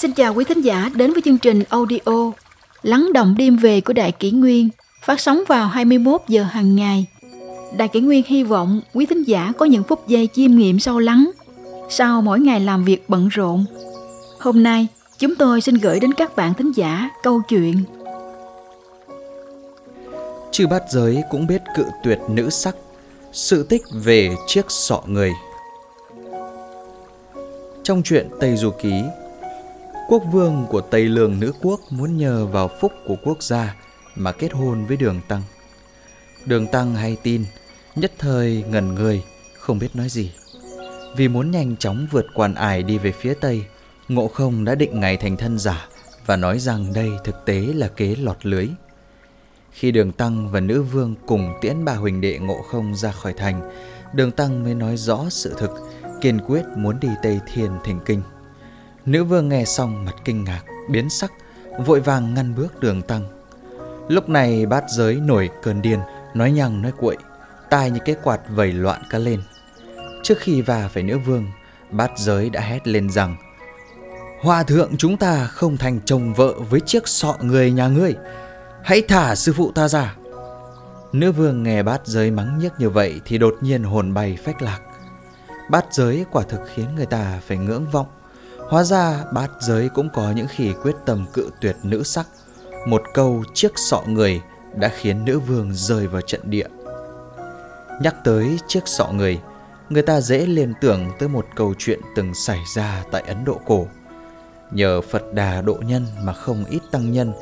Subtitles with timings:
[0.00, 2.32] Xin chào quý thính giả đến với chương trình audio
[2.82, 4.68] Lắng động đêm về của Đại Kỷ Nguyên
[5.04, 7.06] phát sóng vào 21 giờ hàng ngày.
[7.76, 10.98] Đại Kỷ Nguyên hy vọng quý thính giả có những phút giây chiêm nghiệm sâu
[10.98, 11.30] lắng
[11.88, 13.64] sau mỗi ngày làm việc bận rộn.
[14.38, 14.86] Hôm nay,
[15.18, 17.84] chúng tôi xin gửi đến các bạn thính giả câu chuyện
[20.50, 22.76] Chư bát giới cũng biết cự tuyệt nữ sắc
[23.32, 25.32] Sự tích về chiếc sọ người
[27.82, 28.92] Trong chuyện Tây Du Ký
[30.10, 33.76] Quốc vương của Tây Lương nữ quốc muốn nhờ vào phúc của quốc gia
[34.16, 35.42] mà kết hôn với đường tăng.
[36.46, 37.44] Đường tăng hay tin,
[37.96, 39.22] nhất thời ngẩn người,
[39.58, 40.32] không biết nói gì.
[41.16, 43.64] Vì muốn nhanh chóng vượt quan ải đi về phía Tây,
[44.08, 45.88] Ngộ không đã định ngày thành thân giả
[46.26, 48.68] và nói rằng đây thực tế là kế lọt lưới.
[49.72, 53.32] Khi đường tăng và nữ vương cùng tiễn bà huỳnh đệ ngộ không ra khỏi
[53.32, 53.70] thành,
[54.14, 55.70] đường tăng mới nói rõ sự thực,
[56.20, 58.22] kiên quyết muốn đi Tây Thiên thỉnh kinh.
[59.10, 61.32] Nữ vương nghe xong mặt kinh ngạc, biến sắc,
[61.86, 63.22] vội vàng ngăn bước đường tăng.
[64.08, 66.00] Lúc này bát giới nổi cơn điên,
[66.34, 67.16] nói nhằng nói cuội,
[67.70, 69.40] tai như cái quạt vẩy loạn cả lên.
[70.22, 71.46] Trước khi va phải nữ vương,
[71.90, 73.36] bát giới đã hét lên rằng
[74.40, 78.14] Hòa thượng chúng ta không thành chồng vợ với chiếc sọ người nhà ngươi
[78.82, 80.16] Hãy thả sư phụ ta ra
[81.12, 84.62] Nữ vương nghe bát giới mắng nhiếc như vậy Thì đột nhiên hồn bay phách
[84.62, 84.80] lạc
[85.70, 88.06] Bát giới quả thực khiến người ta phải ngưỡng vọng
[88.70, 92.26] Hóa ra bát giới cũng có những khi quyết tâm cự tuyệt nữ sắc.
[92.86, 94.40] Một câu chiếc sọ người
[94.74, 96.66] đã khiến nữ vương rơi vào trận địa.
[98.02, 99.40] Nhắc tới chiếc sọ người
[99.90, 103.60] Người ta dễ liên tưởng tới một câu chuyện từng xảy ra tại Ấn Độ
[103.66, 103.86] cổ.
[104.70, 107.32] Nhờ Phật Đà độ nhân mà không ít tăng nhân,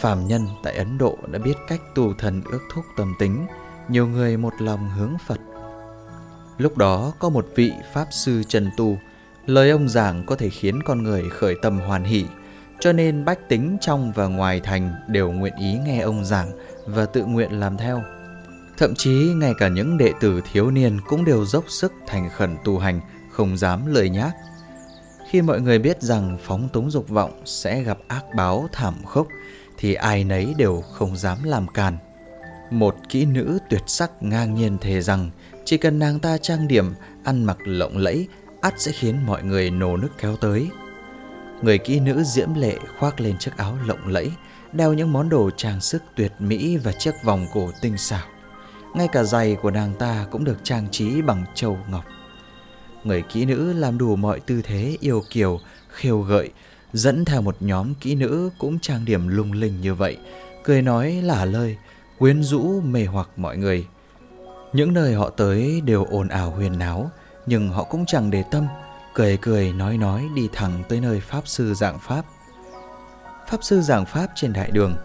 [0.00, 3.46] phàm nhân tại Ấn Độ đã biết cách tu thần ước thúc tâm tính,
[3.88, 5.40] nhiều người một lòng hướng Phật.
[6.58, 8.98] Lúc đó có một vị Pháp Sư Trần Tu,
[9.46, 12.24] lời ông giảng có thể khiến con người khởi tâm hoàn hỷ,
[12.80, 16.50] cho nên bách tính trong và ngoài thành đều nguyện ý nghe ông giảng
[16.86, 18.02] và tự nguyện làm theo.
[18.78, 22.56] Thậm chí ngay cả những đệ tử thiếu niên cũng đều dốc sức thành khẩn
[22.64, 24.34] tu hành, không dám lời nhác
[25.28, 29.28] khi mọi người biết rằng phóng túng dục vọng sẽ gặp ác báo thảm khốc
[29.78, 31.96] thì ai nấy đều không dám làm càn.
[32.70, 35.30] Một kỹ nữ tuyệt sắc ngang nhiên thề rằng
[35.64, 38.28] chỉ cần nàng ta trang điểm, ăn mặc lộng lẫy,
[38.60, 40.70] ắt sẽ khiến mọi người nổ nước kéo tới.
[41.62, 44.30] Người kỹ nữ diễm lệ khoác lên chiếc áo lộng lẫy,
[44.72, 48.26] đeo những món đồ trang sức tuyệt mỹ và chiếc vòng cổ tinh xảo.
[48.94, 52.04] Ngay cả giày của nàng ta cũng được trang trí bằng châu ngọc.
[53.04, 56.50] Người kỹ nữ làm đủ mọi tư thế yêu kiều, khiêu gợi,
[56.92, 60.16] dẫn theo một nhóm kỹ nữ cũng trang điểm lung linh như vậy,
[60.64, 61.76] cười nói lả lời,
[62.18, 63.86] quyến rũ mê hoặc mọi người.
[64.72, 67.10] Những nơi họ tới đều ồn ào huyền náo,
[67.46, 68.66] nhưng họ cũng chẳng để tâm,
[69.14, 72.22] cười cười nói nói đi thẳng tới nơi Pháp Sư giảng Pháp.
[73.48, 74.96] Pháp Sư giảng Pháp trên đại đường,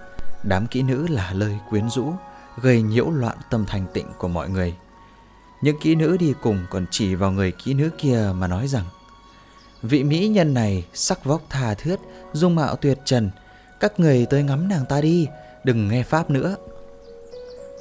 [0.43, 2.13] đám kỹ nữ là lời quyến rũ,
[2.61, 4.75] gây nhiễu loạn tâm thanh tịnh của mọi người.
[5.61, 8.85] Những kỹ nữ đi cùng còn chỉ vào người kỹ nữ kia mà nói rằng
[9.81, 11.99] Vị mỹ nhân này sắc vóc tha thướt,
[12.33, 13.31] dung mạo tuyệt trần
[13.79, 15.27] Các người tới ngắm nàng ta đi,
[15.63, 16.55] đừng nghe Pháp nữa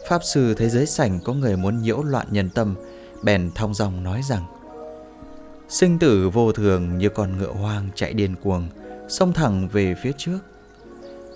[0.08, 2.76] Pháp sư thế giới sảnh có người muốn nhiễu loạn nhân tâm
[3.22, 4.44] Bèn thong dong nói rằng
[5.68, 8.68] Sinh tử vô thường như con ngựa hoang chạy điên cuồng
[9.08, 10.38] Xông thẳng về phía trước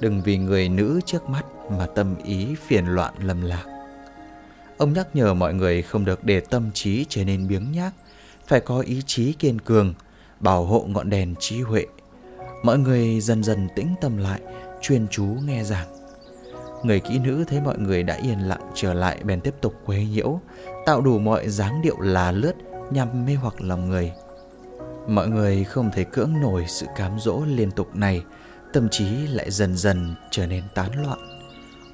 [0.01, 3.65] Đừng vì người nữ trước mắt mà tâm ý phiền loạn lầm lạc
[4.77, 7.93] Ông nhắc nhở mọi người không được để tâm trí trở nên biếng nhác,
[8.47, 9.95] phải có ý chí kiên cường,
[10.41, 11.87] bảo hộ ngọn đèn trí huệ.
[12.63, 14.41] Mọi người dần dần tĩnh tâm lại,
[14.81, 15.89] chuyên chú nghe giảng.
[16.85, 20.07] Người kỹ nữ thấy mọi người đã yên lặng trở lại bèn tiếp tục quấy
[20.07, 20.41] nhiễu,
[20.87, 22.53] tạo đủ mọi dáng điệu là lướt
[22.91, 24.13] nhằm mê hoặc lòng người.
[25.09, 28.25] Mọi người không thể cưỡng nổi sự cám dỗ liên tục này,
[28.73, 31.19] tâm trí lại dần dần trở nên tán loạn.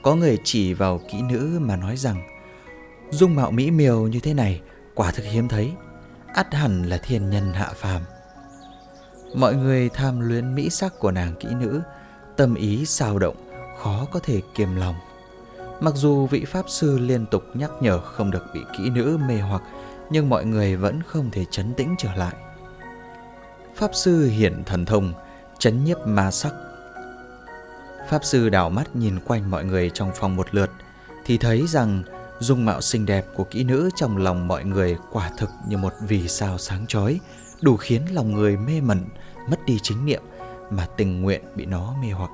[0.03, 2.23] Có người chỉ vào kỹ nữ mà nói rằng
[3.11, 4.61] Dung mạo mỹ miều như thế này
[4.95, 5.73] quả thực hiếm thấy,
[6.35, 8.03] ắt hẳn là thiên nhân hạ phàm.
[9.35, 11.81] Mọi người tham luyến mỹ sắc của nàng kỹ nữ,
[12.37, 13.50] tâm ý sao động,
[13.83, 14.95] khó có thể kiềm lòng.
[15.81, 19.41] Mặc dù vị pháp sư liên tục nhắc nhở không được bị kỹ nữ mê
[19.41, 19.63] hoặc,
[20.11, 22.35] nhưng mọi người vẫn không thể chấn tĩnh trở lại.
[23.75, 25.13] Pháp sư hiển thần thông,
[25.59, 26.53] chấn nhiếp ma sắc.
[28.09, 30.71] Pháp sư đảo mắt nhìn quanh mọi người trong phòng một lượt,
[31.25, 32.03] thì thấy rằng
[32.43, 35.93] Dung mạo xinh đẹp của kỹ nữ trong lòng mọi người quả thực như một
[36.01, 37.21] vì sao sáng chói,
[37.61, 39.05] đủ khiến lòng người mê mẩn,
[39.51, 40.23] mất đi chính niệm
[40.71, 42.31] mà tình nguyện bị nó mê hoặc.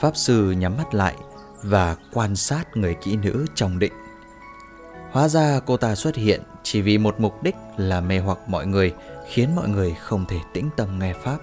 [0.00, 1.14] Pháp sư nhắm mắt lại
[1.62, 3.92] và quan sát người kỹ nữ trong định.
[5.10, 8.66] Hóa ra cô ta xuất hiện chỉ vì một mục đích là mê hoặc mọi
[8.66, 8.94] người,
[9.28, 11.38] khiến mọi người không thể tĩnh tâm nghe Pháp.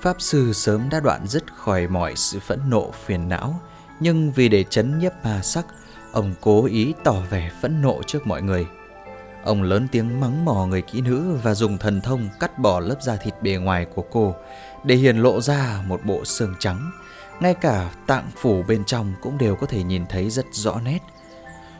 [0.00, 3.60] Pháp sư sớm đã đoạn dứt khỏi mọi sự phẫn nộ phiền não,
[4.00, 5.66] nhưng vì để chấn nhiếp ma sắc,
[6.12, 8.66] ông cố ý tỏ vẻ phẫn nộ trước mọi người.
[9.44, 13.02] Ông lớn tiếng mắng mò người kỹ nữ và dùng thần thông cắt bỏ lớp
[13.02, 14.34] da thịt bề ngoài của cô
[14.84, 16.90] để hiển lộ ra một bộ xương trắng.
[17.40, 20.98] Ngay cả tạng phủ bên trong cũng đều có thể nhìn thấy rất rõ nét.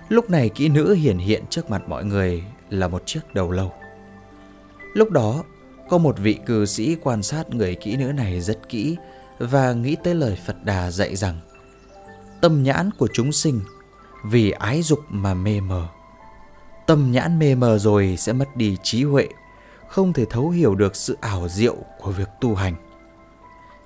[0.08, 3.73] Lúc này kỹ nữ hiển hiện trước mặt mọi người là một chiếc đầu lâu.
[4.94, 5.44] Lúc đó,
[5.88, 8.97] có một vị cư sĩ quan sát người kỹ nữ này rất kỹ
[9.38, 11.41] và nghĩ tới lời Phật Đà dạy rằng
[12.41, 13.61] tâm nhãn của chúng sinh
[14.25, 15.88] vì ái dục mà mê mờ.
[16.87, 19.29] Tâm nhãn mê mờ rồi sẽ mất đi trí huệ,
[19.88, 22.75] không thể thấu hiểu được sự ảo diệu của việc tu hành.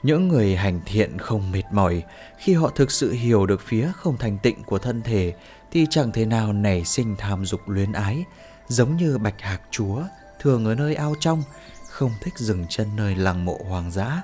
[0.03, 2.03] Những người hành thiện không mệt mỏi
[2.39, 5.35] khi họ thực sự hiểu được phía không thành tịnh của thân thể
[5.71, 8.25] thì chẳng thể nào nảy sinh tham dục luyến ái,
[8.69, 10.03] giống như bạch hạc chúa
[10.41, 11.43] thường ở nơi ao trong,
[11.89, 14.23] không thích dừng chân nơi lăng mộ hoàng dã.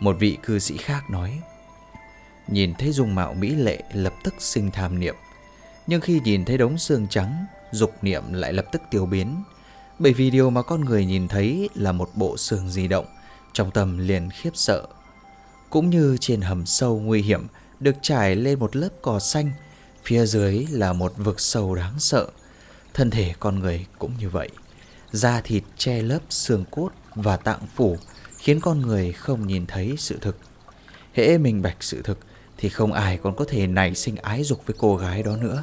[0.00, 1.40] Một vị cư sĩ khác nói,
[2.48, 5.14] nhìn thấy dung mạo mỹ lệ lập tức sinh tham niệm,
[5.86, 9.42] nhưng khi nhìn thấy đống xương trắng, dục niệm lại lập tức tiêu biến,
[9.98, 13.06] bởi vì điều mà con người nhìn thấy là một bộ xương di động,
[13.52, 14.86] trong tâm liền khiếp sợ.
[15.70, 17.46] Cũng như trên hầm sâu nguy hiểm
[17.80, 19.50] được trải lên một lớp cỏ xanh,
[20.04, 22.26] phía dưới là một vực sâu đáng sợ.
[22.94, 24.48] Thân thể con người cũng như vậy.
[25.12, 27.96] Da thịt che lớp xương cốt và tạng phủ
[28.38, 30.36] khiến con người không nhìn thấy sự thực.
[31.12, 32.18] Hễ minh bạch sự thực
[32.58, 35.62] thì không ai còn có thể nảy sinh ái dục với cô gái đó nữa.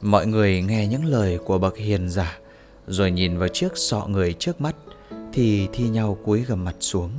[0.00, 2.38] Mọi người nghe những lời của bậc hiền giả
[2.86, 4.76] rồi nhìn vào chiếc sọ người trước mắt
[5.32, 7.10] thì thi nhau cúi gầm mặt xuống,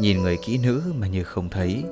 [0.00, 1.84] nhìn người kỹ nữ mà như không thấy.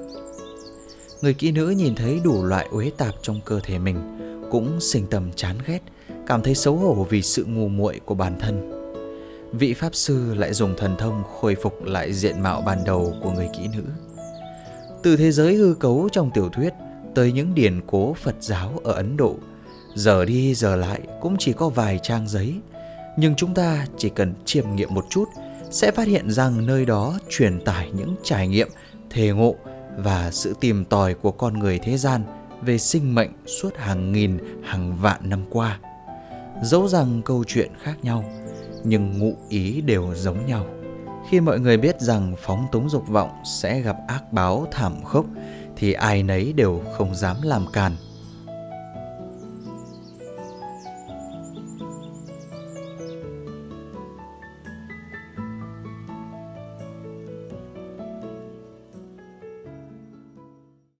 [1.23, 4.19] Người kỹ nữ nhìn thấy đủ loại uế tạp trong cơ thể mình
[4.51, 5.81] cũng sinh tầm chán ghét,
[6.27, 8.73] cảm thấy xấu hổ vì sự ngu muội của bản thân.
[9.53, 13.31] Vị pháp sư lại dùng thần thông khôi phục lại diện mạo ban đầu của
[13.31, 13.83] người kỹ nữ.
[15.03, 16.73] Từ thế giới hư cấu trong tiểu thuyết
[17.15, 19.37] tới những điển cố Phật giáo ở Ấn Độ,
[19.95, 22.55] giờ đi giờ lại cũng chỉ có vài trang giấy,
[23.17, 25.25] nhưng chúng ta chỉ cần chiêm nghiệm một chút
[25.71, 28.69] sẽ phát hiện rằng nơi đó truyền tải những trải nghiệm,
[29.11, 29.55] thề ngộ
[29.97, 32.23] và sự tìm tòi của con người thế gian
[32.63, 35.79] về sinh mệnh suốt hàng nghìn, hàng vạn năm qua.
[36.63, 38.25] Dẫu rằng câu chuyện khác nhau,
[38.85, 40.67] nhưng ngụ ý đều giống nhau.
[41.31, 45.27] Khi mọi người biết rằng phóng túng dục vọng sẽ gặp ác báo thảm khốc
[45.77, 47.93] thì ai nấy đều không dám làm càn